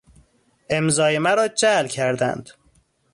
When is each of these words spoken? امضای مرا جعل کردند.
امضای 0.69 1.19
مرا 1.19 1.47
جعل 1.47 1.87
کردند. 1.87 2.49